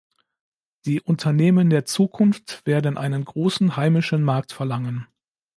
[0.87, 5.05] Die Unternehmen der Zukunft werden einen großen heimischen Markt verlangen.